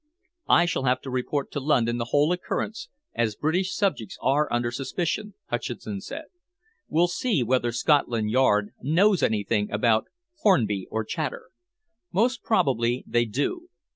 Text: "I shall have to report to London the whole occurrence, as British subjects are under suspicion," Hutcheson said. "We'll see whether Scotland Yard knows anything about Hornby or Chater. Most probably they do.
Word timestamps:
"I 0.49 0.65
shall 0.65 0.85
have 0.85 0.99
to 1.01 1.11
report 1.11 1.51
to 1.51 1.59
London 1.59 1.99
the 1.99 2.05
whole 2.05 2.31
occurrence, 2.31 2.89
as 3.13 3.35
British 3.35 3.75
subjects 3.75 4.17
are 4.19 4.51
under 4.51 4.71
suspicion," 4.71 5.35
Hutcheson 5.51 6.01
said. 6.01 6.23
"We'll 6.89 7.07
see 7.07 7.43
whether 7.43 7.71
Scotland 7.71 8.31
Yard 8.31 8.73
knows 8.81 9.21
anything 9.21 9.69
about 9.69 10.05
Hornby 10.39 10.87
or 10.89 11.05
Chater. 11.07 11.49
Most 12.11 12.41
probably 12.41 13.03
they 13.05 13.25
do. 13.25 13.69